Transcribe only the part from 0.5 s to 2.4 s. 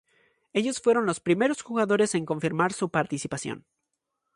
Ellos fueron los primeros jugadores en